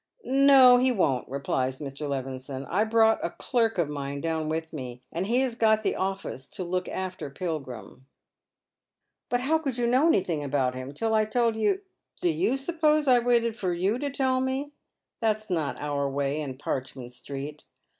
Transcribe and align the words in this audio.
"No, 0.25 0.79
he 0.79 0.91
won't," 0.91 1.29
replies 1.29 1.77
Mr. 1.77 2.09
Levison." 2.09 2.65
I 2.71 2.85
brought 2.85 3.23
a 3.23 3.29
clerk 3.29 3.77
of 3.77 3.87
mine 3.87 4.19
down 4.19 4.49
with 4.49 4.73
me, 4.73 5.03
and 5.11 5.27
he 5.27 5.41
has 5.41 5.53
got 5.53 5.83
the 5.83 5.95
office 5.95 6.47
to 6.47 6.63
look 6.63 6.89
after 6.89 7.29
Pilgrim."" 7.29 8.07
But 9.29 9.41
how 9.41 9.59
could 9.59 9.77
you 9.77 9.85
know 9.85 10.07
anything 10.07 10.43
about 10.43 10.73
him 10.73 10.91
till 10.91 11.13
I 11.13 11.25
told 11.25 11.55
you 11.55 11.81
""Do 12.23 12.29
you 12.29 12.57
suppose 12.57 13.07
I 13.07 13.19
waited 13.19 13.55
for 13.55 13.73
you 13.73 13.99
to 13.99 14.09
tell 14.09 14.39
me. 14.41 14.71
That's 15.19 15.51
not 15.51 15.79
our 15.79 16.09
way 16.09 16.41
in 16.41 16.57
Parchment 16.57 17.11
Street. 17.11 17.61